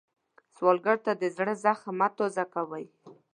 سوالګر 0.55 0.97
ته 1.05 1.11
د 1.21 1.23
زړه 1.35 1.53
زخم 1.63 1.93
مه 1.99 2.07
تازه 2.17 2.43
کوئ 2.53 2.85